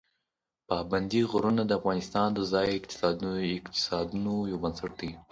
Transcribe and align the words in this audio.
پابندي 0.69 1.21
غرونه 1.31 1.61
د 1.65 1.71
افغانستان 1.79 2.27
د 2.33 2.39
ځایي 2.51 2.71
اقتصادونو 2.77 4.33
یو 4.51 4.57
بنسټ 4.63 4.91
دی. 4.99 5.11